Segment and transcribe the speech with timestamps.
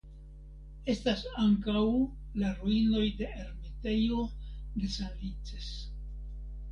[0.93, 1.83] Estas ankaŭ
[2.43, 4.23] la ruinoj de la ermitejo
[4.79, 5.69] de Sanlices.